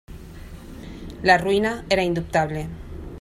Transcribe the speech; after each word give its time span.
La 1.31 1.37
ruïna 1.43 1.75
era 1.97 2.09
indubtable. 2.13 2.67